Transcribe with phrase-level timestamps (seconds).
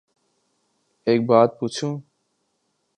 [1.07, 1.93] ایک بات پو چوں